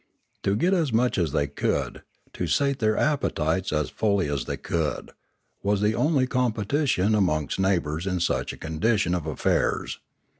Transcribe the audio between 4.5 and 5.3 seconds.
could,